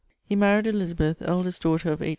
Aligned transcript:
He 0.25 0.35
maried 0.35 0.65
Elizabeth, 0.65 1.17
eldest 1.21 1.61
daughter 1.61 1.91
of 1.91 2.01
H. 2.01 2.09